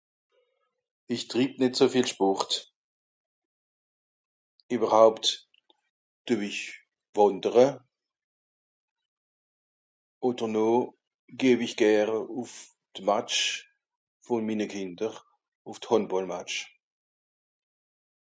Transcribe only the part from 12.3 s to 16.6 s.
ùff d'Match von minne Kinder, ùff d'Hàndbolmatch